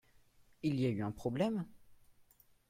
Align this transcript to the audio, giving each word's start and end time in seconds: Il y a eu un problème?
Il 0.63 0.79
y 0.79 0.87
a 0.87 0.89
eu 0.89 1.03
un 1.03 1.11
problème? 1.11 1.63